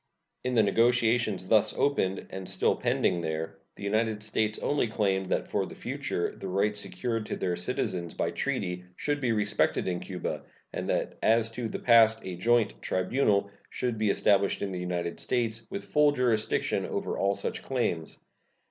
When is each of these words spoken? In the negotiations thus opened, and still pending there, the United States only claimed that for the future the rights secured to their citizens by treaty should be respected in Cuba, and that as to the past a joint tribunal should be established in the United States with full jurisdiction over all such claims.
In 0.43 0.55
the 0.55 0.63
negotiations 0.63 1.47
thus 1.47 1.77
opened, 1.77 2.25
and 2.31 2.49
still 2.49 2.75
pending 2.75 3.21
there, 3.21 3.59
the 3.75 3.83
United 3.83 4.23
States 4.23 4.57
only 4.57 4.87
claimed 4.87 5.27
that 5.27 5.47
for 5.47 5.67
the 5.67 5.75
future 5.75 6.33
the 6.35 6.47
rights 6.47 6.81
secured 6.81 7.27
to 7.27 7.35
their 7.35 7.55
citizens 7.55 8.15
by 8.15 8.31
treaty 8.31 8.85
should 8.95 9.21
be 9.21 9.31
respected 9.31 9.87
in 9.87 9.99
Cuba, 9.99 10.41
and 10.73 10.89
that 10.89 11.19
as 11.21 11.51
to 11.51 11.69
the 11.69 11.77
past 11.77 12.19
a 12.23 12.35
joint 12.35 12.81
tribunal 12.81 13.51
should 13.69 13.99
be 13.99 14.09
established 14.09 14.63
in 14.63 14.71
the 14.71 14.79
United 14.79 15.19
States 15.19 15.67
with 15.69 15.83
full 15.83 16.11
jurisdiction 16.13 16.83
over 16.87 17.19
all 17.19 17.35
such 17.35 17.61
claims. 17.61 18.17